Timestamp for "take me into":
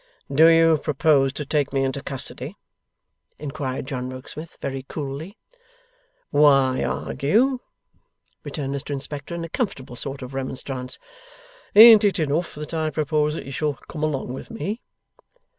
1.45-2.01